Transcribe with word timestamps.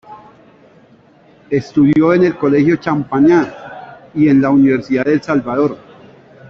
Estudió 1.51 2.15
en 2.15 2.23
el 2.23 2.35
Colegio 2.35 2.77
Champagnat, 2.77 3.53
y 4.15 4.29
en 4.29 4.41
la 4.41 4.49
Universidad 4.49 5.03
del 5.05 5.21
Salvador. 5.21 5.77